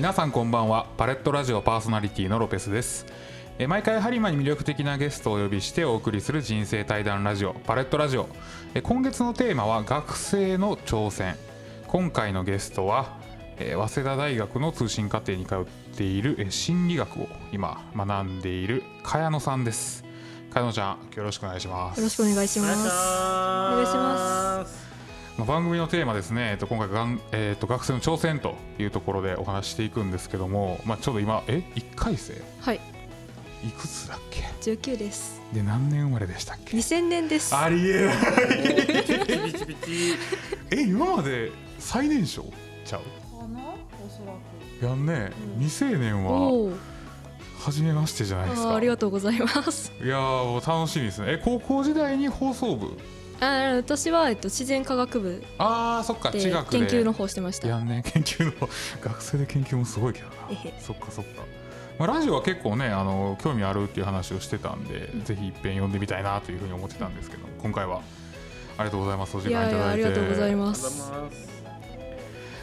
[0.00, 0.86] 皆さんこんばんは。
[0.96, 3.04] パレットラジオパーソナリティのロペスです。
[3.58, 8.26] えー毎回ハリマに魅力的なゲストをお呼びしてお送りする人生対談ラジオパレットラジオ。
[8.72, 11.36] えー今月のテーマは学生の挑戦。
[11.86, 13.18] 今回のゲストは
[13.58, 15.58] えー早稲田大学の通信課程に通っ
[15.94, 20.02] ているえー心理学を今学んでいる茅野さんです。
[20.54, 21.98] 茅野ちゃんよろしくお願いします。
[21.98, 22.78] よろしくお願いします。
[22.78, 24.89] お願いします。
[25.38, 32.34] まあ番組のテーマですね、えっと、今回がん、えっと、学生の挑戦というところでお話ししていくんですけども、まあ、ちょうど今え1回生？
[32.60, 32.80] はい、
[33.66, 35.40] いくつだっけ？19です。
[35.52, 37.56] で何年生まれでしたっけ？2000年です。
[37.56, 38.16] ありえない。
[40.70, 42.44] え今まで最年少？
[42.84, 43.00] ちゃう？
[43.00, 43.60] かな
[44.04, 44.84] おそらく。
[44.84, 45.60] やんね、うん。
[45.60, 46.72] 未成年は
[47.58, 48.76] 初めましてじゃないですか。
[48.76, 49.92] ありがとうございます。
[50.02, 51.32] いやーもう楽しみですね。
[51.32, 52.96] え高校時代に放送部
[53.40, 56.78] あー私はえっと自然科学部あーそっかで地学で。
[56.78, 57.68] 研究の方してました。
[57.68, 58.68] やんね研究の
[59.00, 60.34] 学生で研究もすごいけどな。
[60.50, 60.74] えへ。
[60.80, 61.42] そっかそっか、
[61.98, 68.02] まあ、ラジオは結構ねあの興味あるっていう話をしてたんで、ぜひ一遍読んでみたいなというふうに思ってたんですけど今回は。
[68.78, 69.36] ありがとうございます。
[69.36, 70.04] お時いやいや間いただいて。
[70.04, 70.82] ありがとうございありがとうます。
[70.84, 71.50] ございます。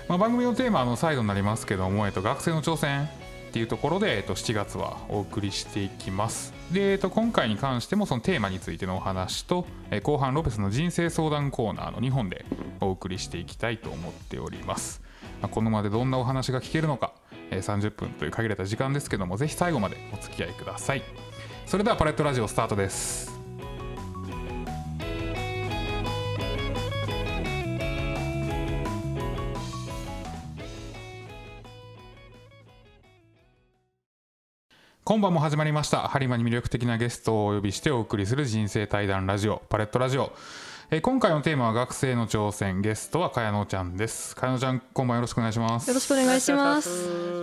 [0.08, 3.10] まあ、番組のテーマはあの最後になりますけども、えっと、学生の挑戦
[3.58, 6.54] っていうところで、えっと、7月はお送りしていきます。
[6.72, 12.46] で、えっと、今回に関してもそのテーマについてのお話と、えー後半ロペスの人生相談コーナーの2本で
[12.82, 15.02] お送りしていきたいと思っております、
[15.42, 17.14] まあ、このまでどんなお話が聞けるのか、
[17.50, 21.02] えー30分という限られた時間ですけどもぜひ最後までお付き合いください。
[21.66, 23.37] それではパレットラジオスタートです。
[35.08, 40.34] 今晩も始まりましたハリマに魅力的なゲストをお呼びしてお送りする人生対談ラジオパレットラジオ。
[40.92, 42.82] えー今回のテーマは学生の挑戦。
[42.82, 44.36] ゲストは茅野ちゃんです。
[44.36, 45.88] 茅野ちゃん今晩よろしくお願いします。
[45.88, 46.90] よろしくお願いします。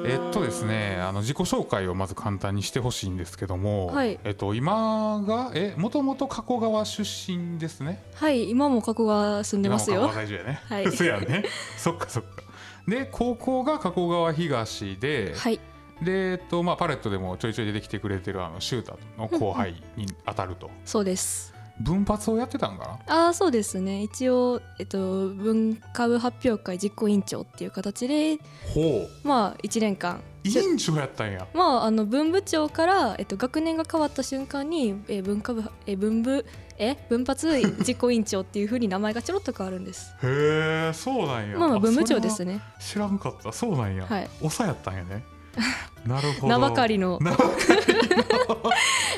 [0.06, 4.20] えっとですねあの自己紹介をまず簡単にしてほしいんですけども、はい。
[4.24, 8.02] えっと今がえもともと加古川出身ですね。
[8.16, 10.00] はい、今も加古川住んでますよ。
[10.00, 10.20] 今も加。
[10.20, 10.92] 古川在住やね、はい。
[10.94, 11.44] そうやね。
[11.78, 12.42] そっかそっか。
[12.86, 15.58] で高校が加古川東で、はい、
[16.02, 20.70] で、えっとまあ、パレットでもちょいちょい出てきてくれてるあのシュータの後輩に当たると。
[20.84, 21.54] そうです。
[21.80, 23.24] 分発をやってたんかな？
[23.26, 24.02] ああそうですね。
[24.02, 28.38] 一応、えっと、文化部発表会実行委員長っていう形で
[28.72, 30.20] ほまあ1年間。
[30.44, 31.46] う委員長やったんや。
[31.54, 36.44] まあ、あの文部長から、えっと、学年が変わった瞬間に、えー文化部えー文部
[36.78, 37.48] え分発
[37.86, 40.12] 実行委員長っていうふうに名前がちょろっと変わるんです。
[40.22, 41.58] へえそうなんや。
[41.58, 42.54] まあまあ文部長ですね。
[42.54, 42.60] ね。
[42.78, 43.50] 知らんかった。
[43.52, 44.28] そうなんや、はい。
[44.42, 45.24] 長やったんやね
[46.06, 46.48] なるほど。
[46.48, 47.18] 名ばかりの。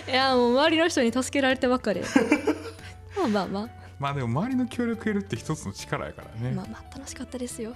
[0.08, 2.02] いやもう周りの人に助けられてばっかで。
[3.16, 7.72] まあまあままあでも周りの協力得るって一つの力やからあ、ね、まあまあ楽しかったですよ。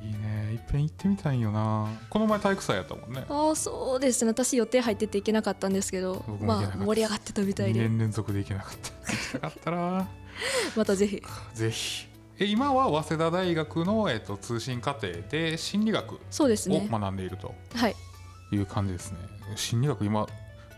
[0.00, 0.52] いいね。
[0.52, 1.88] いっぺん行ってみたいんよな。
[2.08, 3.24] この前体育祭やったもんね。
[3.28, 4.30] ああそうですね。
[4.30, 9.12] 私予定入ってて行けなかったんですけどまあ盛り上がってたみたい2で年連続で行けなかった。
[9.12, 10.08] 行きたかったな。
[10.76, 11.22] またぜひ。
[11.54, 12.08] ぜひ。
[12.08, 17.94] え今は早稲田大学の、えっと、通信課程で心理学を学んでいるとはい。
[18.52, 19.18] いう感じですね。
[19.56, 20.26] 心理学今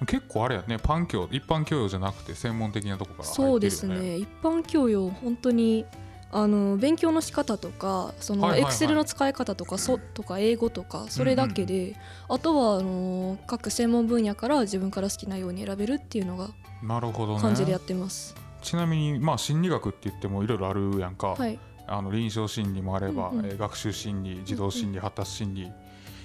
[0.06, 0.78] 結構あれやね。
[0.78, 5.86] パン教一般教養じゃなくて専門的なとこから入ってるよ、ね、そうですね一般教養本当に
[6.32, 8.70] あの勉強の仕方とかそのはいはいはい。
[8.70, 11.96] エクセルの使い方とかそとか英語とかそれだけで、
[12.28, 16.50] あとはあの各専門分野から自分から好きなように選べるっていうのが
[16.82, 17.40] なるほどね。
[17.40, 18.34] 感じでやってます。
[18.66, 23.46] ちなみにまあ心理学って言ってもいろいろあるやんか、はい、あの臨床心理もあれば、うんうん。
[23.46, 25.62] えー学習心理児童心理、発達心理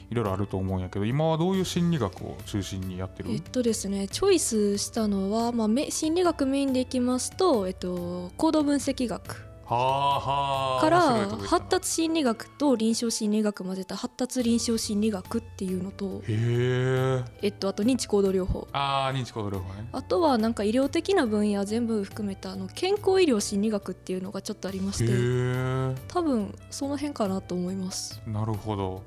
[0.09, 3.31] いろいろあると思うんやけど今はどういう心理学を中心にやってる？
[3.31, 17.24] えっとですねチョイスしたのは、まあ、め心理学メインでいきますと、えっと、行動分析学から発達心理学と臨床心理学混ぜた発達臨床心理学っていうのと、へえ。
[17.42, 18.68] えっと、あと認知行動療法。
[18.74, 19.88] ああ認知行動療法ね。
[19.94, 25.96] あとはなんか医療的な分野全部含めたあの健康医療心理学っていうのがちょっとありましへてえ。
[26.09, 28.22] 多分その辺かなと思います。
[28.28, 29.03] なるほど。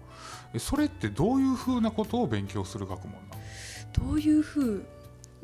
[0.55, 4.09] えそれってどういうふうなことを勉強する学問なの？
[4.09, 4.87] どういうふう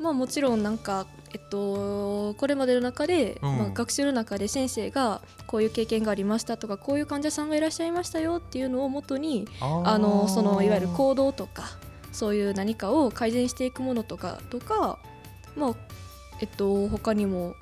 [0.01, 3.57] まあもちろんなんかえっとこれまでの中で、うん。
[3.57, 11.63] まあ、学習の中で先生がこういう経験がありましたとかこういう患者さんがいらっしゃいましたよっていうのをもとにあのそのいわゆる行動とか
[12.11, 14.99] そういう何かを改善していくものとかとか
[15.55, 15.75] まあ
[16.39, 17.55] えっと他にも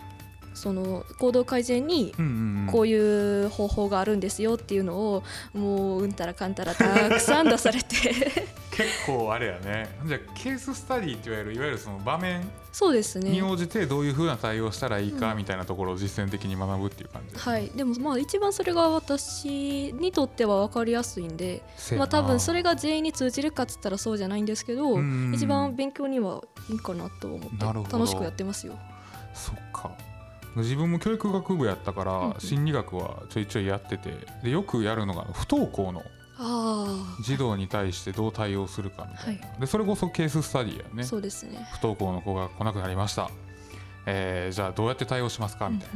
[0.53, 2.71] その行動改善にうんうんうん。
[2.71, 5.23] こういう方法があるんですよっていうのを
[5.53, 7.95] もううんたらかんたらたくさん出されて。
[8.71, 9.89] 結構あれやね。
[10.05, 12.47] じゃあケーススタディっていわれるいわゆるその場面。
[12.71, 13.31] そうですね。
[13.31, 17.69] に応じてどういうふうな対応したらいいかうんみたいなところを実践的に学ぶっていう感じ、はい。
[17.75, 21.61] でもまあ一番それが私にとっては分かりやすいんで
[21.97, 28.77] まあ多分それが全員に通じるかっつったらそうじゃないんですけど、うんうん一番勉強にはいいかなと思って楽しくやってますよ。
[29.33, 29.91] そっか
[30.55, 32.39] 自分も教育学部やったから、うんうん。
[32.39, 34.13] 心理学はちょいちょいやってて
[34.43, 36.03] でよくやるのが不登校の
[36.37, 41.03] あ児童に対してどう対応するかみたいな、でそれこそケーススタディやあ、ね。
[41.03, 41.67] そうですね。
[41.73, 43.29] 不登校の子が来なくなりました、
[44.05, 45.89] えーじゃあどうやって対応しますかみたい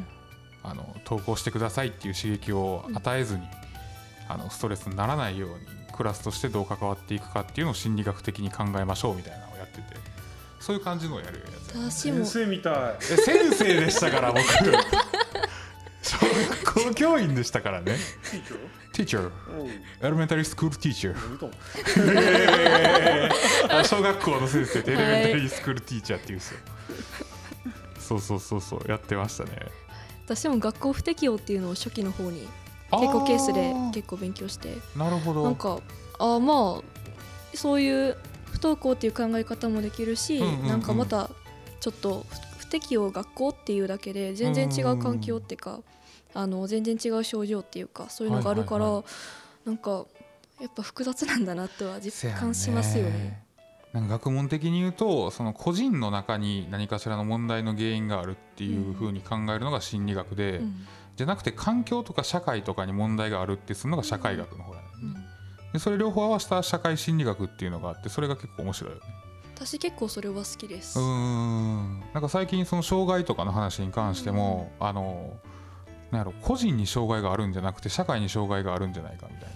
[0.64, 3.44] な、あの登校してくださいっていう刺激を与えずに、
[4.28, 5.56] あのストレスにならないように
[5.94, 9.84] クラスとしてどう関わっていくかっていうのを心理学的に考えましょうみたいなのをやってて
[10.64, 11.92] そういう感じのをやるやつ。
[11.92, 12.74] 先生みたい。
[13.12, 14.42] え先生でしたから僕。
[16.02, 17.98] 小学校教員でしたからね。
[18.94, 19.68] ティーチャー？Teacher おう
[20.16, 21.52] Elementary School Teacher 何と
[23.70, 26.60] あ小学校の先生でエレメンタリースクールティーチャーっていうんですよ、
[28.00, 28.90] そうそうそうそう。
[28.90, 29.52] やってましたね。
[30.26, 32.48] 私も学校不適応っていうのを初期の方に
[32.92, 34.78] 結構ケースで結構勉強して。
[34.96, 35.44] なるほど。
[35.44, 35.82] なんか
[36.20, 38.16] あまあそういう
[38.54, 40.68] 不登校っていう考え方もできるし、うんうんうん。
[40.68, 41.30] なんかまた
[41.80, 42.26] ちょっと
[42.58, 45.82] 不適応学校っていうだけで全然違う環境っていうか、
[46.34, 49.04] あの全然違う症状っていうかそういうのがあるから、はいはい
[49.66, 50.06] なんか
[50.60, 53.42] やっぱ複雑なんだなとは実感しますよね。
[53.94, 60.86] なんか学問的に言うとその個人の中に何かしらの問題の原因があるっていうふうに考えるのが心理学で、うん。
[61.16, 65.23] じゃなくて環境とか社会とかに問題があるってするのが社会学の方やね、うん
[65.74, 69.04] でそれ両方合わせた社会心理学っていうのがあってそれが結構面白いよね。
[69.56, 71.00] 私結構それは好きです。
[71.00, 72.00] うーん。
[72.14, 75.34] なんか最近その障害とかの話に関しても、あの
[76.12, 79.50] なんやろ個人に障害があるんじゃなくて社会に障害があるんじゃないかみたい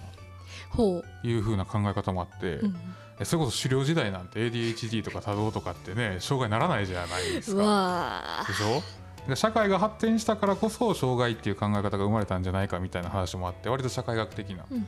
[0.70, 2.76] ほないう風な考え方もあって、う、うん。
[3.20, 7.62] えそれこそ狩猟時代なんて ADHD とか多動とかってね障害ならないじゃないですうか。
[7.64, 8.82] わでしょ？
[9.28, 14.62] で社会が発展したからこそ障害っていう考え方が生まれたんじゃないかみたいな話もあって割と社会学的な。
[14.70, 14.86] ー、うん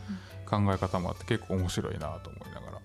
[0.51, 2.79] 考え方もあって結構面白いなと思いながら。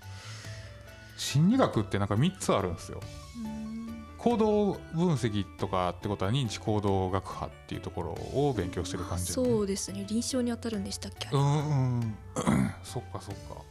[1.17, 3.01] 心理学ってなんか3つあるんですよ。
[3.43, 4.05] うん。
[4.17, 9.23] 行動分析とかってことは認知行動学派っていうところを勉強してる感じ。
[9.25, 10.05] ねそうですね。
[10.07, 11.29] 臨床に当たるんでしたっけ？
[11.31, 12.15] うんうん。
[12.83, 13.61] そっかそっか。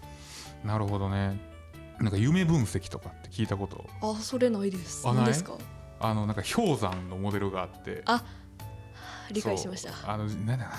[0.65, 1.39] なるほどね。
[2.01, 3.85] なんか夢分析とかって聞いたこと。
[4.03, 5.07] あそれないです。
[5.07, 5.23] あない？
[5.23, 5.55] 何ですか？
[6.01, 8.03] あのなんか氷山のモデルがあって。
[8.07, 8.25] あ
[9.31, 9.93] 理解しました。
[10.11, 10.71] あのなんだ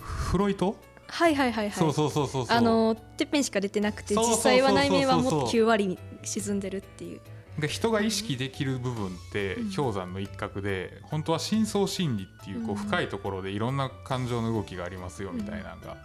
[0.00, 0.76] フロイト、
[1.14, 1.72] はいはいはいはい。
[1.72, 7.20] そうそうそうそうあのてっぺんしか出てなくて実際は内面はもっとそうそう9割に沈んでるっていう。
[7.60, 9.72] が人が意識できる部分ってうん。
[9.72, 12.76] 氷山の一角で本当は深層心理っていうこううん。
[12.76, 15.96] 深いところでいろんな感情の動きがありますよみたいなのが。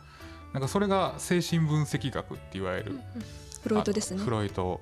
[0.54, 3.00] なんかそれが精神分析学っていわゆる。
[3.64, 4.22] フロイトですね。
[4.22, 4.80] フロイト。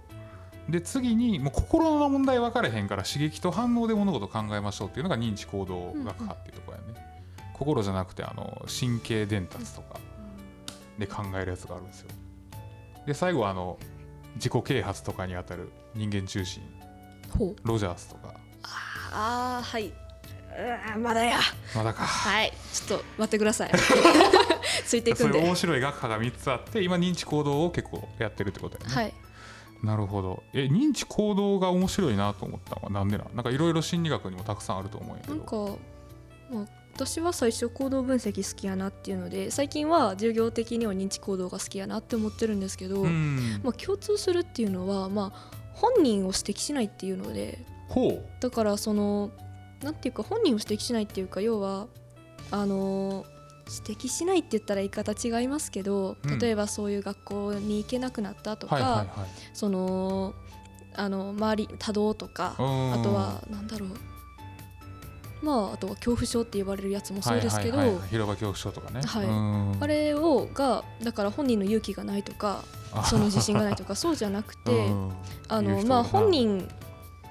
[0.67, 6.99] で次にもう心の問題分かれへんから刺激と反応で物事を考えましょうっていうのが認知行動学派っていうところやね、
[7.53, 9.99] 心じゃなくてあの神経伝達とか
[10.97, 12.09] で考えるやつがあるんですよ。
[13.05, 13.77] で最後はあの
[14.35, 16.63] 自己啓発とかにあたる人間中心。
[17.63, 18.33] ロジャースとか。
[19.11, 19.87] ああはい。
[19.87, 21.39] うわまだや。
[21.75, 22.03] まだか。
[22.03, 22.51] はい。
[22.73, 23.71] ちょっと待ってください。
[24.85, 25.39] ついていくんで。
[25.39, 29.13] 面白い学科が3つあって今認知行動を結構やってるってことやね、はい。
[29.83, 30.43] なるほど。
[30.53, 33.35] え認知行動が面白いなと思ったのはなんでなん？
[33.35, 35.35] なんかいろいろ心理学にもたくさんあると思うんやけど。
[35.35, 35.55] なんか、
[36.51, 36.65] まあ、
[36.97, 43.61] 私は最初行動分析好きやなっていうので最近は授業的には認知行動が好きやなって思ってるんですけど、うん。
[43.63, 48.25] まあ、共通するっていうのは、まあ、本人を指摘しないっていうのでほう。
[48.39, 49.29] だからその
[49.83, 51.85] なんていうか本人を指摘しないっていうか要は
[52.49, 53.25] あの
[53.85, 56.39] 指摘しないって言ったら言い方違いますけど、うん。
[56.39, 59.07] 例えばそういう学校に行けなくなったとか、はいはいはい。
[59.53, 60.33] その
[60.95, 62.93] あの周り多動とかうん。
[62.93, 63.89] あとはなんだろう
[65.41, 68.07] まああとは恐怖症って言われるやつもそうですけど、はいはいはい。
[68.09, 69.25] 広場恐怖症とかね、はい。
[69.25, 69.77] うん。
[69.79, 72.63] あれをがだから本人の勇気がないとか
[73.05, 75.11] その自信がないとかそうじゃなくて、うん。
[75.47, 76.67] あのまあ本人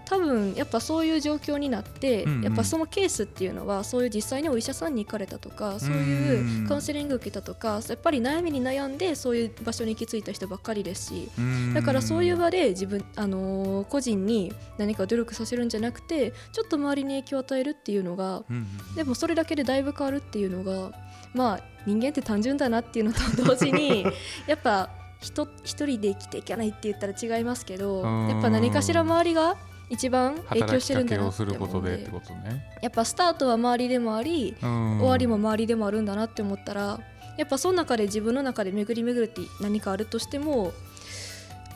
[0.08, 2.42] 多分やっぱそういう状況になって、うんうん。
[2.44, 11.74] やっぱそのケースっていうのはそういう実際にお医者さんに行かれたとかそういうカウンセリング受けたとかやっぱり悩みに悩んでそういう場所に行き着いた人ばっかりですしうん。
[11.74, 20.92] だからそういう場で自分、あのー個人に何か努力させるんじゃなくてちょっと周りに影響を与えるっていうのがうんうんでもそれだけでだいぶ変わるっていうのが
[21.34, 24.06] まあ人間って単純だなっていうのと 同時に
[24.46, 29.56] やっぱ人一人で生きていけないって言ったら違いますけどうんやっぱ何かしら周りが
[29.88, 31.80] 一番影響してるんだなって思う。
[31.80, 32.78] んでね。
[32.82, 37.00] やっぱスタートは周りでもあり終終わりも周りでもあるんだなって思ったら
[37.36, 40.72] やっぱその中で自分の中で巡り巡るって何かあるとしても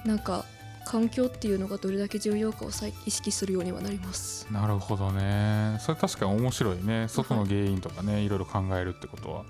[0.04, 0.44] なんか
[0.84, 4.48] 環境っていうのがどれだけ重要かを再意識するようにはなります。
[4.50, 5.76] なるほどね。
[5.78, 7.06] それ確かに面白いね。
[7.08, 9.38] 外の原因とかね、い、ろいろ考えるってことは。
[9.38, 9.46] はい、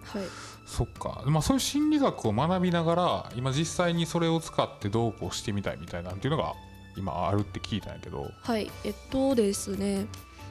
[0.66, 6.52] そっか、まあ、そういう心理学を学びながら今実際にそれを使ってどうこうしてみたいみたいなっていうのが
[7.00, 8.30] 今あるって聞いたんやけど。
[8.42, 10.06] はい、えっとですね。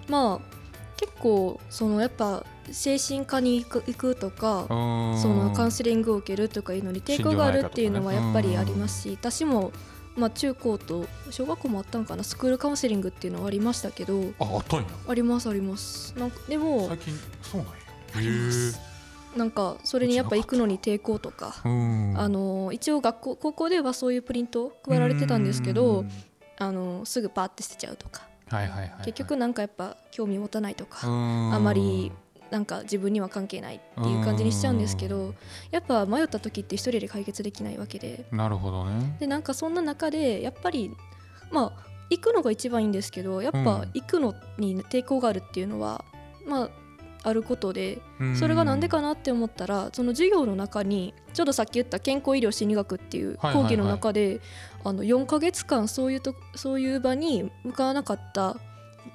[0.10, 0.60] まあ
[0.98, 9.72] 結構そのやっぱ精神科に行く行くとかそのカウンセリングを受けるとかいうのに抵抗があるっていうのはやっぱりありますし私も
[10.18, 14.86] まあ中高と小学校もあったんかなスクールカウンセリングっていうのはありましたけどああったんや。
[15.08, 16.13] ありますあります。
[16.18, 17.13] なんかでも最近
[17.44, 17.74] そうなんや。
[18.15, 18.79] あります。
[19.38, 21.68] なんかそれにやっぱ行くのに抵抗とかあ
[22.27, 26.12] の一応学校高校ではそういうプリント配られてたんですけうどん
[26.60, 28.28] あのすぐパーって捨てちゃうとか。
[28.48, 29.06] はいはいはいはい。
[29.06, 31.00] 結局なんかやっぱ興味持たないとか。
[31.04, 32.12] ああまり
[32.51, 35.36] なんか自分には関係ないっていう感じにしちゃうんですけど
[35.70, 38.25] やっぱ迷った時って一人で解決できないわけで。
[38.32, 39.18] なるほどね。
[39.20, 40.92] でなんかそんな中でやっぱり
[41.51, 43.66] まあ行くのが一番いいんですけどやっぱうん。
[43.94, 46.04] 行くのに抵抗があるっていうのは
[46.46, 46.70] まあ
[47.24, 48.36] あることでうん。
[48.36, 54.42] それがなんでかなって思ったらその授業の中にちょうどさっき言った健康医療心理学っていう講義の中で
[54.84, 58.58] あの4ヶ月間そういうとそういう場に向かわなかった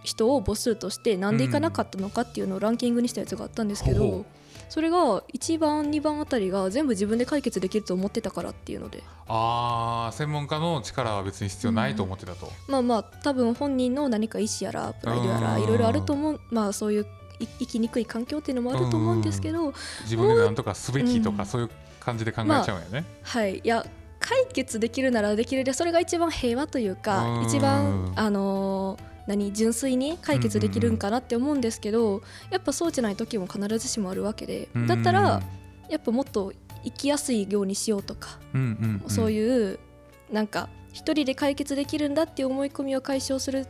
[0.03, 4.25] 人を母数としてなんで行かなかったのかっていうのをランキングにしたやつがあったんですけど、ほう
[4.69, 9.03] それが1番2番あたりが全部自分で解決できると思ってたからっていうので。
[9.27, 15.63] あー専門家の力は別に必要ないと思ってたと、まあまあ多分本人の何か意思やらプライドやらうん。
[15.63, 16.41] いろいろあると思う。
[16.51, 17.07] まあそういうい
[17.39, 21.47] 生きにくい環境っていうのもあると思うんですけど自分で何とかすべきとか、うん。
[21.47, 23.59] そういう感じで考えちゃうんやね、はい。
[23.59, 23.85] いや
[24.21, 27.47] 解決できるならできるでそれが一番平和というかうん。
[27.47, 35.43] 一番あのー何純粋に解決できるんかなって思うんですけどやっぱそうじゃない時も必ずしもあるわけでうんだったら
[35.89, 36.53] やっぱもっと
[36.85, 39.79] 生きやすいようにしようとかうんうんうん、そうういう
[40.31, 43.67] なんか一人で解決できるんだっていう思い込みを解消する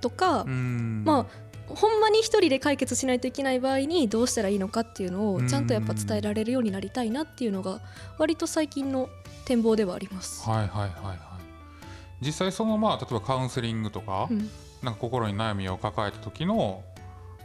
[0.00, 1.04] とかん。
[1.04, 7.80] まあほんまに一人で解決しないといけない場合にどうしたらいいのかっていうのをちゃんとやっぱ伝えられるようになりたいなっていうのが
[8.18, 9.08] 割と最近の
[9.44, 10.48] 展望ではあります。
[10.48, 11.18] はいはいはいはい
[12.20, 16.84] 実際そのまあ例えばカウンセリングとか、うんなんか心に悩みを抱えた時の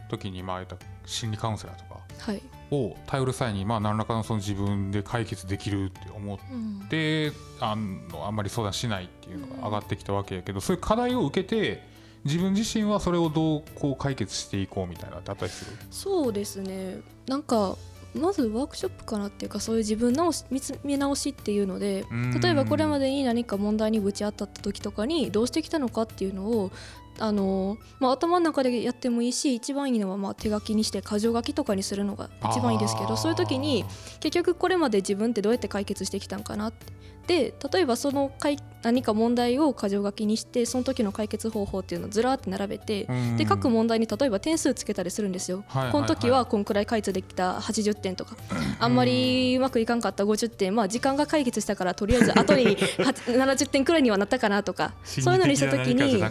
[0.08, 2.40] 時にまあ言った心理カウンセラーとかはい
[2.70, 11.82] を頼る際にまあ何らかのその自分で解決できるって思っうんてあのあんまり相談しないっていうのが上がってきたわけやけど、そういう課題を受けて
[12.24, 15.72] 自分自身はそれをどうこう解決していこうみたいなのってあったりする？
[15.90, 17.00] そうですね。
[17.26, 17.76] なんか
[18.14, 22.40] まずワークショップかなっていうかそういう自分直し見つめ直しっていうのでうん。
[22.40, 26.70] 例えばこれまでに何か問題にぶち当たった時とかにどうしてきたのかっていうのを
[27.18, 33.84] あのまあ、頭の中でやってもいいし一番いいのはまあ手書きにして箇条書きとかにするのが一番いいですけどそういう時に
[34.20, 36.92] 結局これまで自分ってどうやって解決してきたんかなって。
[37.26, 43.36] で例えばそのかい何か問題を箇条書きにしてその時の解決方法っていうのをずらーって並べてうん。
[43.38, 45.64] で各問題に例えば点数つけたりするんですよ。
[45.68, 45.92] はいはいはい。
[45.92, 48.36] この時はこんくらい解決できた80点とか。
[48.78, 50.74] あんまりうまくいかんかった50点。
[50.74, 54.92] まあ時間が解決したからとりあえず後には70点くらいにはなったかなとか。
[55.04, 56.28] そういうのにした時にや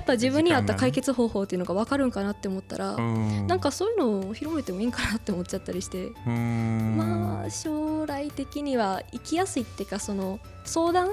[0.00, 11.10] っぱ自分に合った解決方法っていうのが分かるんかなって思ったらななんかそういうのを広めてもいいんかなって思っちゃったりしてまあ将来的には生きやすいっていうかその相談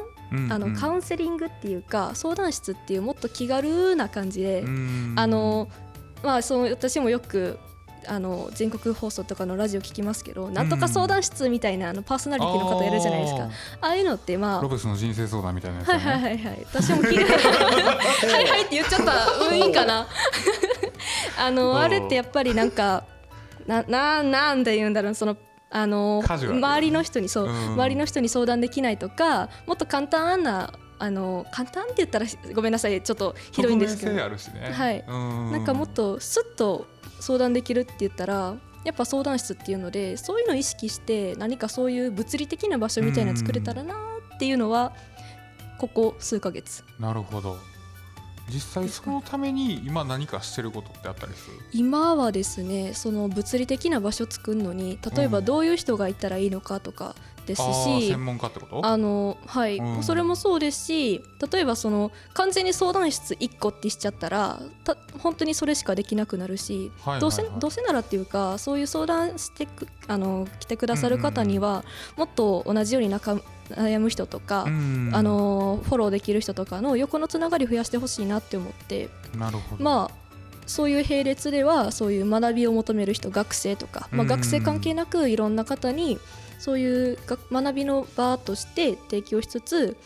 [0.50, 4.64] あのカウンセリングっていうか相談室っていうもっと気軽な感じで
[5.18, 5.68] あの
[6.24, 7.60] まあその私もよく
[8.08, 13.50] あの全国放送とかのラジオ聞きますけど、なんとか相談室みたいなあのパーソナリティの方いるじゃないですか。
[13.82, 16.66] ああいうのってまあロペスの人生相談みたいなやつはいはいはいはい。
[16.74, 17.24] 私も聞いて
[18.28, 20.08] はいはいって言っちゃったうんいいかな。
[21.40, 23.04] あのあれってやっぱりなんか
[23.68, 25.38] なななんで言うんだろうその
[25.70, 27.74] あの周りの人にそう、うん。
[27.74, 34.14] 周りの人に相談できないとかもっと簡単なあの簡単って言ったらごめんなさいちょっとひどいんですけど。
[34.14, 34.22] ね。
[34.72, 35.04] はい。
[35.08, 35.52] うん。
[35.52, 36.86] なんかもっとスッと
[37.22, 43.96] 相談できるって言ったらやっぱ相談室っていうのでそういうのを意識して何かそういう物理的な場所みたいなの作れたらな
[44.36, 44.94] っていうのは
[45.80, 46.84] ここ数ヶ月。
[47.00, 47.58] なるほど。
[48.50, 51.58] 実際そのために今何かしてることってあったりする？
[51.72, 55.46] 今はですねその物理的な場所作るのに例えばうん。
[55.46, 58.86] どういう人がいたらいいのかとかですし、専門家ってこと？
[58.86, 60.04] あのはい、うん。
[60.04, 71.84] それもそうですし例えばその完全に相談室1個ってしちゃったらた本当にそれしかできなくなるし、どうせどうせならっていうかそういう相談してくあの来てくださる方には、
[72.18, 73.36] もっと同じように仲
[73.70, 79.10] 悩む人とか、あのフォローできる人とかの横のつながり増やしてほしいなって思って。
[79.38, 79.84] なるほど。
[79.84, 80.22] まあ
[80.68, 86.18] そういう並列ではそういう学びを求める人学生とか、まあ、学生関係なくいろんな方に
[86.62, 87.18] そういう
[87.52, 89.98] 学びの場として提供しつつ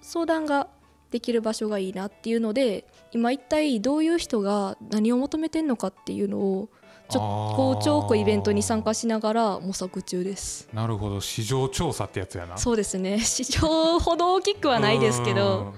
[0.00, 0.66] 相談が
[1.10, 6.70] できる場所がいいなっていうので今一体どういう人が何を求めてんのかっていうのを
[7.10, 10.70] ちょこうちょこイベントに参加しながら模索中です。
[10.72, 11.20] なるほど。
[11.20, 12.56] 市場調査ってやつやな。
[12.56, 13.20] そうですね。
[13.24, 15.74] 市場ほど大きくはないですけど。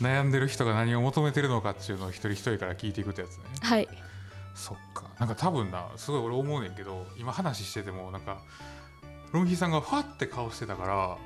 [0.00, 3.44] 悩んでる人が何を求めてるのかっていうのを一人一人から聞いていくってやつね。
[3.60, 3.88] はい。
[4.54, 5.04] そっか。
[5.18, 8.38] なんか多分なすごい俺思うねんけど今話しててもなんか
[9.32, 11.18] ロンヒーさんがファって顔してたから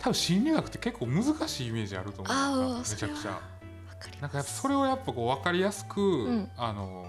[0.00, 2.78] 多分心理学って結構難しいイメージあると思う。
[2.78, 3.40] めちゃくちゃ。
[4.20, 7.04] なんかやっぱそれをやっぱこう分かりやすく、うん、あの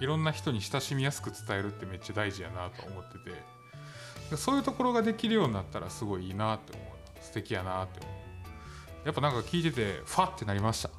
[0.00, 4.36] いろんな人に親しみやすく伝えるってめっちゃ大事やなと思ってて。
[4.36, 7.24] そういうところができるようになったらすごいいいなって思う。
[7.24, 9.06] 素敵やなって思う。
[9.06, 10.90] やっぱなんか聞いててファってなりました？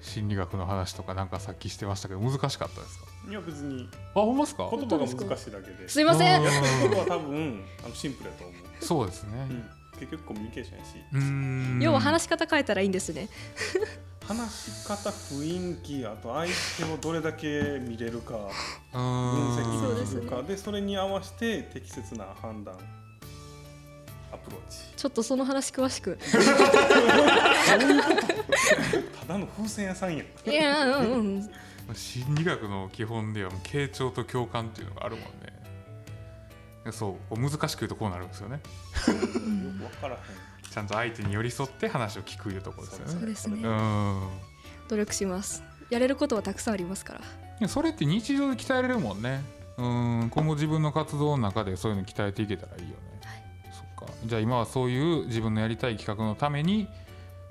[0.00, 3.04] 心理学の話とかなんかさっきしてましたけど難しかったですか？
[3.28, 3.88] いや別に。
[4.14, 4.68] あほんますか？
[4.70, 5.12] 言葉が難し
[5.48, 5.88] いだけで。
[5.88, 6.28] すいません。
[6.30, 6.50] やった
[6.88, 8.56] ことは多分あのシンプルだと思う。
[8.84, 10.90] そうですね、うん、結局コミュニケーションやし。
[11.84, 13.28] 要は話し方変えたらいいんですね。
[14.26, 18.34] 話し方雰囲気あと相手をどれだけ見れるか
[18.92, 20.42] 分析できるか。
[20.42, 22.74] で、ね、それに合わせて適切な判断。
[24.30, 24.80] アプローチ。
[24.94, 26.18] ちょっとその話詳しく。
[26.28, 26.36] た
[29.32, 31.50] だの風船屋さんやいやうんうん
[31.94, 38.60] 心理学の基本では傾聴と共感っていうのがあるもんねそう難しく言うとこうなるんですよね
[39.06, 40.20] 分からへん
[40.70, 43.12] ちゃんと相手に寄り添って話を聞くいうところですよね。
[43.12, 43.62] そうですね。
[44.88, 45.64] 努力します。
[45.90, 47.20] やれることはたくさんありますか
[47.60, 47.68] ら。
[47.68, 49.42] それって日常で鍛えれるもんね。
[49.78, 52.94] うん今後自分の活動の中でそういうの鍛えていけたらいいよね。
[53.22, 54.12] はい、そっか。
[54.24, 56.88] じゃあ今はそういう自分のやりたい企画のために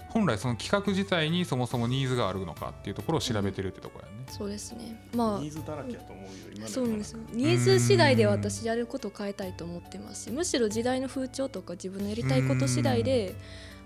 [0.09, 5.07] 本来その企画自体にそもそもニーズがあるのかっていうところを調べてるってところやね、うん、そうですね。
[5.15, 13.35] まあニーズだらけやと思うよ今そうですニーズ次第で私やること変えたいと思ってますしむしろ時代の風潮とか自分のやりたいこと次第で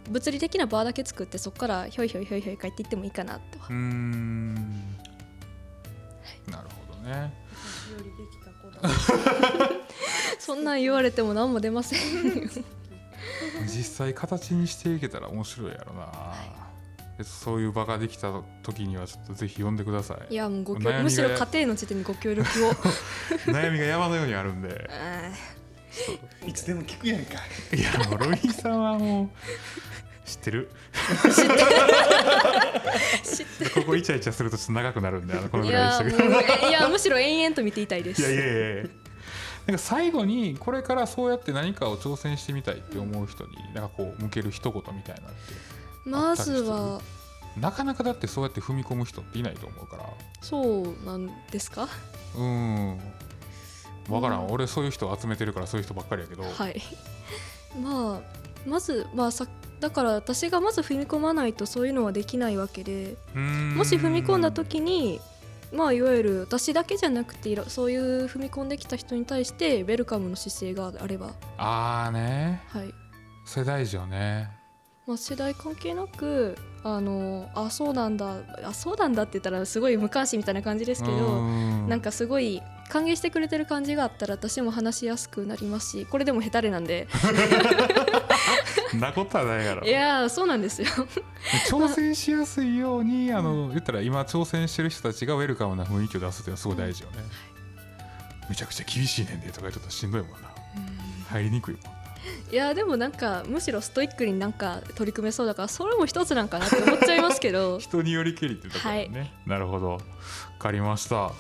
[0.10, 4.56] 物理的なバーだけ作ってそこからひょいひょいひょいひょい帰っていってもいいかなとうん。
[6.48, 7.34] なるほどね。
[10.40, 12.66] そんなん言われても何も出ません
[13.64, 16.36] 実際形にしていけたら面白いやろな、は
[17.20, 20.34] い、そういう場ができた時にはちょっとぜひ呼んでください。
[20.34, 22.72] いやもうごむしろ家庭の時点にご協力を。
[23.52, 24.90] 悩みが山のようにあるんで。
[26.48, 26.54] い。
[26.54, 27.34] つでも聞くやんか。
[27.74, 29.30] いやもうロイさんはもう
[30.28, 30.70] 知ってる？
[33.24, 33.72] 知ってる。
[33.76, 36.72] ここイチャイチャするとちょっと長くなるんであのこのぐらいでしたけどい。
[36.72, 38.22] やむしろ延々と見ていたいです。
[38.22, 38.84] いやいやいや
[39.68, 45.54] なんか最後にこれからそうやって何かを挑戦してみたいって思う人になんかこう向ける一言みたいなって
[46.06, 47.00] まずは
[47.58, 50.04] なかなかだってそうやって踏み込む人っていないと思うから。
[50.42, 51.88] そうなんですか？
[52.36, 53.00] うん。
[54.08, 56.44] 分からん、うん、俺そういう人を集めてるからそういう人ばっかりやけど。
[56.44, 56.82] はい。
[57.82, 58.22] まあ
[58.68, 59.48] まずまあさ
[59.80, 63.18] だから私がまず踏み込まないとそういうのはできないわけで。
[63.36, 65.20] もし踏み込んだ時に
[65.72, 71.34] まあいわゆる私だけじゃなくてそういう踏み込んできた人に対してウェルカムの姿勢があれば。
[71.58, 72.62] ああね。
[72.68, 72.94] はい。
[73.46, 74.61] 世代じゃね
[75.08, 81.42] まあ、世代関係なくあのあそうなんだあそうなんだって言ったらすごい無関心みたいな感じですけど
[81.88, 87.08] なんかすごい歓迎してくれてる感じがあったら私も話しやすくなりますしこれでもヘタレなんで。
[89.00, 89.88] なことはないやろ。
[89.88, 90.88] いやそうなんですよ。
[91.70, 97.24] 挑戦しやすいようにあの言ったら今挑戦してる人たちがウェルカムな雰囲気を出すっていうのはすごい大事よね、うん。
[97.24, 97.28] は
[98.48, 100.38] い、めちゃくちゃ厳しいねんでとかちょっとしんどいもんな、
[101.30, 102.01] 入りにくいもん
[102.52, 107.80] いやでもなんかむしろストイックになんか取り組めそうだからそれも一つなんかなって思っちゃいますけど。
[107.80, 109.98] 人によりけりってところね、はい、なるほど。
[109.98, 110.04] 分
[110.60, 111.32] かりました。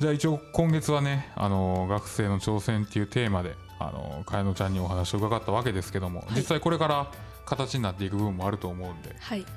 [0.00, 7.08] じゃあ一応今月はねあの学生の挑戦っていうテーマであのかやのちゃんにお話を伺ったわけですけども、はい、実際これから
[7.44, 9.48] 形になっていく部分もあると思うんで、はい、ちょ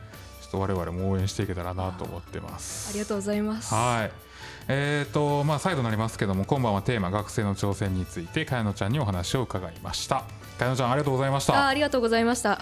[0.48, 2.89] っと我々も応援していけたらなと思ってます。
[2.89, 3.74] ありがとうございます。
[3.74, 4.28] はい。
[4.70, 10.26] えーとまあ、再度なりますけども今晩はテーマ学生の挑戦についてかやのちゃんにお話を伺いました
[10.58, 11.67] かやのちゃんありがとうございました。
[11.67, 12.60] ありがとうございました。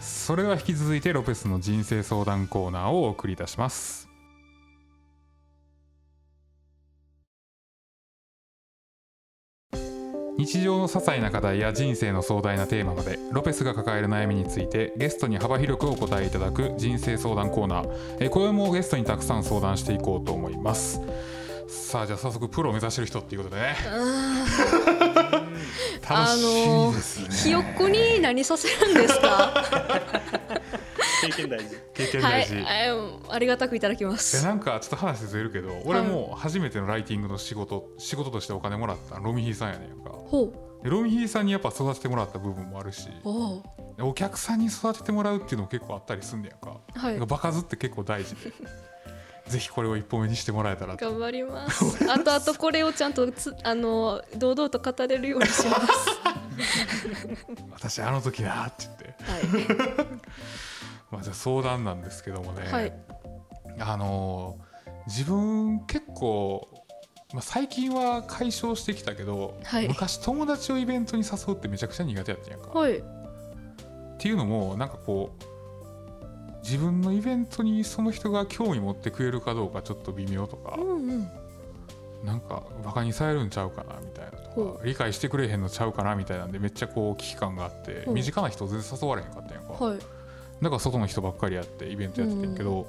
[0.00, 4.08] それでは引き続いてロペスの人生相談コーナーをお送りいたします。
[10.38, 21.00] 日常の些細な課題や人生の壮大なテーマまでロペスが抱える悩みについてゲストに幅広くお答えいただく人生相談コーナー、えー、今宵もゲストにたくさん相談していこうと思います。
[21.68, 23.76] さあじゃあ早速プロを目指してる人っていうことでね
[26.14, 26.92] あの
[27.30, 29.64] ひよっこに何させるんですか？
[31.22, 31.76] 経験大事。
[31.94, 32.64] 経験大事、はい、
[33.30, 34.44] ありがたくいただきます。
[34.44, 40.10] なんかちょっと話ずれるけど俺も初めてのライティングの仕事仕事としてお金もらったロミヒーさんやねんか。
[40.10, 40.88] ほう。
[40.88, 43.08] ロミヒーさんにやっぱ育ててもらった部分もあるし
[44.00, 48.52] お客さんに育ててもらうっていうのも結構あったりすんねやんか,、はい、場数って結構大事で
[49.46, 52.10] ぜひこれを一歩目にしてもらえたら頑張ります。
[52.10, 55.88] あとあとこれをちゃんとつあの堂々と語れるようにします。
[57.72, 60.06] 私あの時なって言って、はい、
[61.10, 62.92] まあじゃあ相談なんですけどもね、はい、
[63.80, 64.58] あの
[65.06, 66.68] 自分結構
[67.32, 72.68] まあ、最近は解消してきたけど、はい、昔友達をイベントに誘うってめちゃくちゃ苦手やったやんか。
[72.68, 73.02] はい、っ
[74.18, 75.44] ていうのもなんかこう
[76.62, 81.30] 自分のイベントにその人が興味持ってくれるかどうかちょっと微妙とか、うんうん、
[82.24, 92.86] なんかバカにされるんちゃうかなみたいなとか理解してくれへんのちゃうかなみたいなんでめっちゃこう危機感があって身近な人全然誘われへんかったやんか、はい、だから外の人ばっかりやってイベントやっててんけど、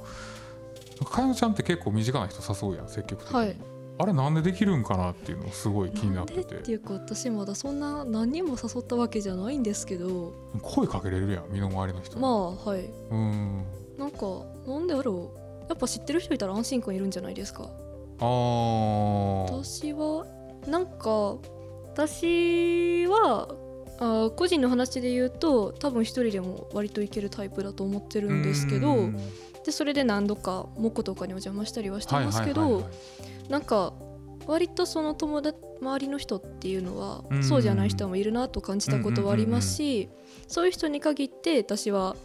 [0.99, 3.35] うん、かやちゃんって結構身近な人誘うやん積極的に。
[3.35, 3.55] はい
[3.99, 6.55] あれなんでできるんかなっていうのすごい気になってて。
[6.55, 10.33] っていうか私まだそんな何人も誘ったわけじゃないんですけど。
[10.61, 12.89] 声かけれるやん身の回りの人まあはい。
[13.11, 13.63] うん。
[13.97, 14.25] なんか
[14.65, 15.39] なんであろう。
[15.69, 17.69] やっぱ知ってる人いたら安心感いるんじゃないですか。
[18.19, 18.25] あ
[19.47, 20.25] 私は
[20.67, 21.37] なんか
[21.93, 23.55] 私は
[23.99, 29.09] あ個人の話で言うと多分一人でも割といけるタイプだと思ってるんですけど。
[29.63, 32.89] でそれで何度かモコとかにお邪魔したりはしてますけど
[33.49, 33.93] なんか
[34.47, 40.09] 割とその友達周りの人っていうのはそうじゃない人もいるなと感じたことはありますし
[40.47, 42.15] そういう人に限って私は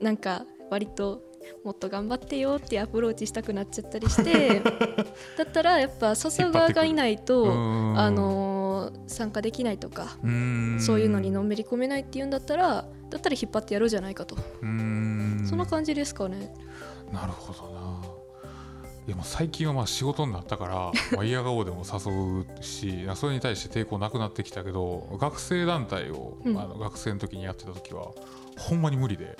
[0.00, 1.22] なんか割と
[1.64, 4.60] もっと頑張ってよってアプローチしたくなっちゃったりして
[5.36, 10.18] だったらやっぱ誘う側がいないとあのー、参加できないとか
[10.78, 14.36] そういうのにのめり込めないっていうんだったらだったら引っ張ってやろうじゃないかと。
[14.60, 16.52] そんな感じですかね。
[17.10, 18.02] なるほどな
[19.08, 28.08] でも最近はまあ仕事になったから まあ嫌顔でも誘うしそれに対して抵抗なくなってきたけど学生団体を、うん、あの学生の時にやってた時は
[28.58, 29.38] ほんまに無理で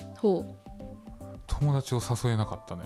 [1.45, 2.81] 友達を誘えなかったね。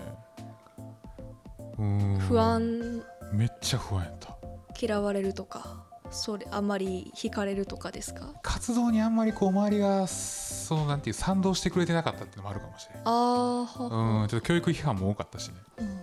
[1.77, 2.17] うん。
[2.19, 3.01] 不安。
[3.31, 4.35] めっちゃ不安やった。
[4.79, 8.33] 嫌われるとかそれあんまり惹かれるとかですか？
[8.41, 16.02] 活動にあんまりこう周りがそのなんていう賛同してくれてなかったっていうのもあるかもしれないああうんちょっと教育批判も多かったしね、うん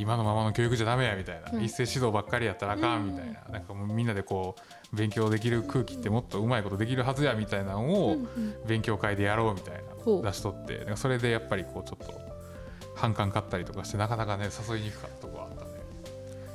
[0.00, 4.56] 今のままの教育じゃダメやみたいな、うん、一斉指導ばっかりやったらあかんみたいな,、なんかもうみんなでこ
[4.92, 8.16] う勉強できる空気ってもっとうまいことできるはずやみたいなのを
[8.66, 10.86] 勉強会でやろうみたいな出しとって。
[10.96, 12.12] それでやっぱりこうちょっと
[12.94, 15.70] 反感買ったりとかしてなかなかね誘いにくかったとこはあったね。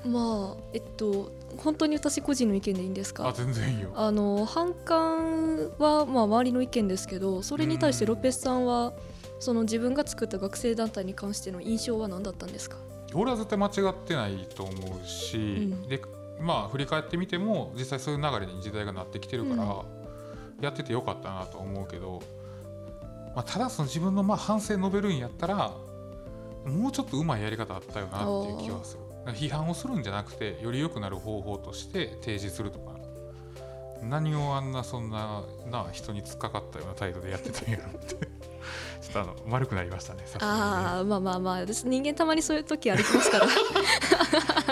[0.05, 3.27] まあえっと本当に私個人の意見でいいんですか？
[3.27, 3.91] あ全然いいよ。
[3.95, 8.93] あの反感はまあ周りの意見ですけどそれに対してロペスさんは
[9.39, 12.77] その自分が作った学生団体に関しての印象は何だったんですか？
[13.15, 16.01] 俺は絶対間違ってないと思うし、うん、で
[16.39, 22.21] まあ振り返ってみても実際そういう流れに時代がなってきてるから、うん、やっててよかったなと思うけど、
[23.35, 25.73] まあ、ただその自分のまあ反省述べるんやったら
[26.65, 29.03] もうちょっとうまいやり方あったよなっていう気はする。
[29.33, 32.93] 批判をするんじゃなくてより良くなる方法として提示するとか。
[34.09, 38.27] 何をあんなそんなな人に突っかかったような態度でやってたんやろって
[39.01, 40.23] ちょっとあの丸くなりましたね。
[40.39, 43.47] ああまあまあまあ私人間たまにそういう時歩きますから。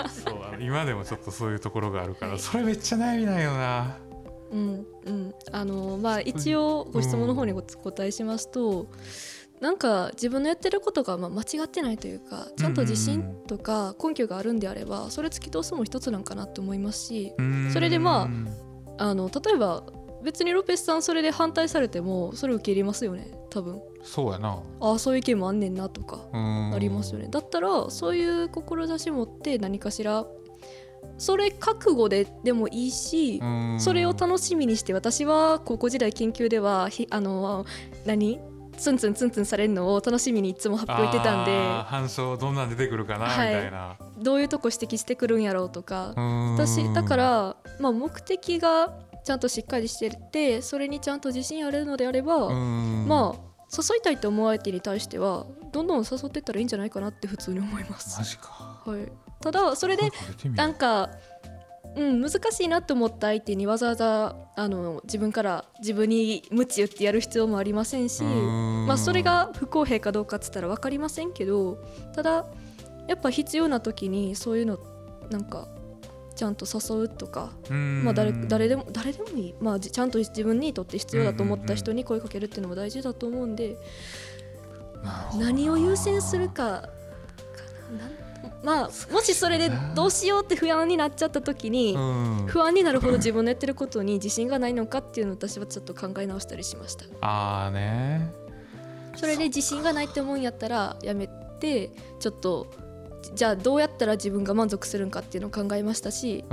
[0.08, 3.98] そうあの今でもちょっとそういうところがあるからそれめっちゃ悩みないよな。
[4.50, 8.88] うんうんあのまあ一応ご質問の方にお答えしますと。
[9.60, 17.32] なんか自分のやってることがまあ間違ってないというかちゃんと自信とか根拠があるんであればそれ突き通すも一つなんかなって思いますし
[17.72, 18.28] それでま
[18.98, 19.84] ああの例えば
[20.22, 23.80] 別にロペスさんそれで反対されてもそれ受け入れますよね多分。
[24.02, 24.58] そうやな。
[24.80, 27.28] ああそういう意見もあんねんなとかありますよね。
[27.30, 30.24] だったらそういう志持って何かしら
[31.18, 33.42] それ覚悟ででもいいし
[33.78, 37.66] それを楽しみにして私は高校時代研究ではあの
[38.06, 38.40] 何？
[38.78, 41.52] ツンツンツンツンされるのを楽しみにいつも発表してたんで。
[41.84, 43.96] 反証どんなん出てくるかな、はい、みたいな。
[44.18, 46.14] どういうとこ指摘してくるんやろうとか。
[46.56, 58.18] 私だから、まあ、目的がちゃんとしっかりしててそれにちゃんと自信あるのであればまあ誘いたいと思う相手に対してはどんどん誘っていったらいいんじゃないかなって普通に思います。
[58.18, 60.10] マジか、はい、ただそれで
[60.50, 61.10] なんか
[61.96, 62.02] う。
[62.02, 71.82] ん、難しいなと思った相手にわざわざあの自分から自分に鞭打ってやる必要もありませんしまあ、それが不公平かどうかっつったら分かりませんけど
[72.14, 72.46] ただ
[73.08, 74.78] やっぱ必要な時にそういうの
[75.30, 75.68] なんか
[76.42, 83.76] ちちゃんと誘うとか、まあ誰、誰でも誰でもいい、まあ、ちゃんと自分にとって必要だと思った人に声かけるっていうのも大事だと思うんで、
[85.38, 86.88] 何を優先するか
[88.64, 91.96] まあ、もしそれでどうしようって不安になっちゃった時に、
[92.46, 97.04] 不安になるほど自分のやってることに自信がないのかっていうのを私はちょっと考え直したりしました。
[97.20, 98.32] ああね。
[99.14, 101.28] それで自信がないって思うんやったらやめ
[101.60, 102.66] てちょっと
[103.34, 106.44] じゃあどうやったら自分が満足するんかっていうのを考えましたし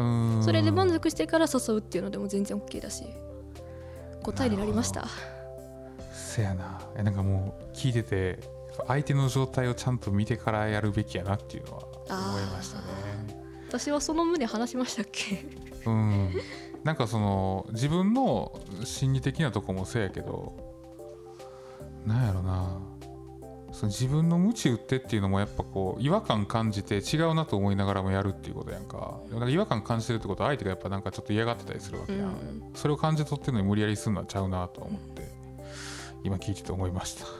[0.43, 3.03] それで満足してから誘うっていうのでも全然 OK だし
[4.23, 5.08] 答えになりました。
[6.13, 6.79] せやな。
[6.95, 8.39] えなんかもう聞いてて
[8.88, 12.84] 相手の状態をちゃんと見てからやるべきやなっていうのは思いましたね。
[13.67, 15.45] 私はその旨話しましたっけ？
[15.86, 16.29] うん。
[16.84, 20.53] なんかその自分の心理的なとこもそうやけど
[22.05, 22.79] なんやろな
[23.79, 29.21] その自分の鞭打ってっていうのもやっぱこう違和感感じて違うなと思いながらもやるっていうことやんか。
[29.31, 35.29] だから違和感感じてるってことは相手がやっぱなんかちょっと嫌がってたりするわけやん、うん、それを感じ取ってるのに無理やりすんのはちゃうなと思って、
[36.25, 37.23] 今聞いてて思いました。
[37.23, 37.31] は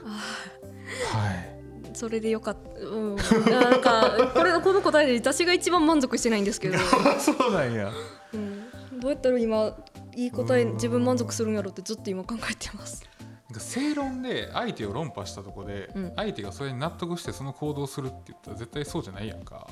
[1.30, 1.60] い。
[1.92, 6.78] それでよかった、うん、なんかこれこの答えで私が一番満足してないんですけど。
[7.20, 7.92] そうなんや、
[8.32, 9.76] うん、どうやったら今
[10.16, 13.09] いい答え自分満足するんやろってずっと今考えてます
[13.58, 19.66] 正論で相手を論破したとこで、うん、相手がそれに納得してその行動するって言ったら絶対そうじゃないやんか。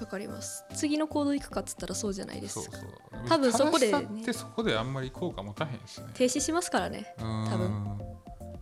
[0.00, 0.64] わかります。
[0.74, 3.28] 次の行動行くかっつったらそうじゃないですそうそう。
[3.28, 7.14] 多分そこで、ね、ってそこであんまり効果持たへんしね停止しますからね。
[7.18, 7.24] 多
[7.56, 7.98] 分。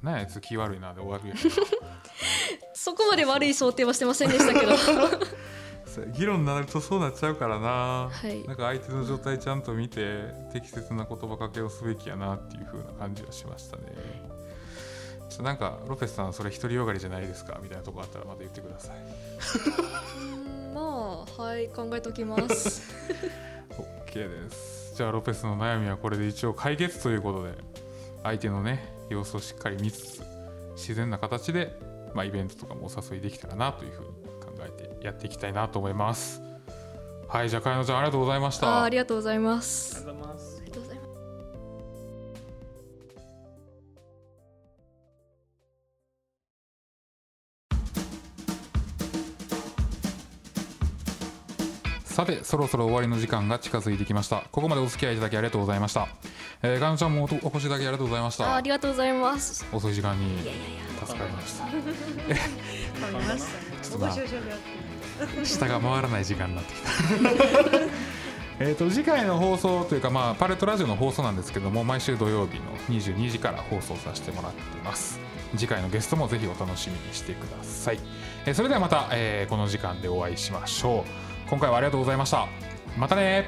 [0.03, 1.39] なんやつ気悪いなで終わるやん。
[2.75, 4.73] そこまで悪い想定はしてませんでしたけど
[6.07, 13.83] 議論になるとそうなっちゃうからな,、はい、なんか相手の状態ちゃんと見て適切な言葉かけをすべきやなっていう風な感じはしましたね。
[15.29, 18.97] ちょなんかロペスさんそれ独りよがりじゃないですかみたいなとこあったらまた言ってください。
[20.75, 22.95] まあはい考えときます。
[24.07, 24.95] OK です。
[24.97, 27.53] じゃあロペスの悩みはこれで一応解決ということで
[28.25, 30.23] 相手のね様子をしっかり見つつ
[30.75, 31.79] 自然な形で、
[32.15, 34.09] まあ、イベントとかもお誘いできたらなというふうに
[35.03, 36.43] やっていきたいなと思います。
[37.29, 38.83] はいじゃあかやのちゃんありがとうございました。
[38.83, 41.09] ありがとうございますありがとうございます。
[52.19, 54.43] さてそろそろ終わりの時間が近づいてきました。
[54.51, 56.09] ここまでお付き合いいただきありがとうございました。
[56.63, 58.57] えー、かのちゃんもお越しいただきありがとうございました。
[58.57, 59.65] ありがとうございます。
[59.73, 60.39] 遅い時間に
[61.07, 61.67] 助かりました
[65.45, 66.89] 下が回らない時間になってきた。
[68.61, 75.21] えと次回の放送というか、まあ、パレットラジオの放送なんですけども毎週土曜日の22時から放送させてもらっています。
[75.57, 78.01] 次回のゲストもぜひお楽しみにしてください、
[78.45, 81.05] えー、それではまた、えー、この時間でお会いしましょ
[81.47, 81.51] う。
[81.51, 82.47] 今回はありがとうございました。
[82.99, 83.47] またね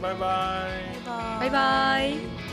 [0.00, 0.66] バイバ
[1.38, 1.40] イ。
[1.40, 2.51] バイバイ